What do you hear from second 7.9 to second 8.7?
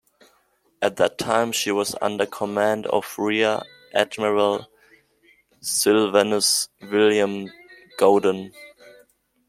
Godon.